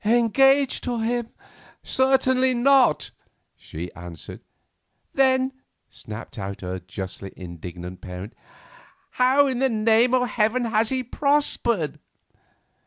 [0.03, 1.29] "Engaged to him!
[1.83, 3.11] Certainly not,"
[3.55, 4.41] she answered.
[5.13, 5.51] "Then,"
[5.89, 8.33] snapped out her justly indignant parent,
[9.11, 11.99] "how in the name of Heaven has he prospered?"